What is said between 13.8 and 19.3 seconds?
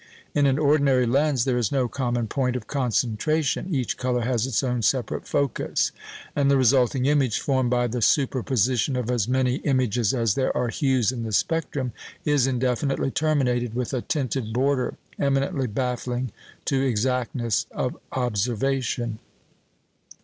a tinted border, eminently baffling to exactness of observation.